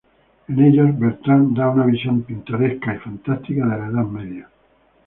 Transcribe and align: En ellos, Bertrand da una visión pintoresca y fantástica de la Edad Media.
En 0.47 0.59
ellos, 0.59 0.97
Bertrand 0.97 1.55
da 1.55 1.69
una 1.69 1.85
visión 1.85 2.23
pintoresca 2.23 2.95
y 2.95 2.97
fantástica 2.97 3.65
de 3.65 3.69
la 3.77 3.85
Edad 3.89 4.05
Media. 4.07 4.49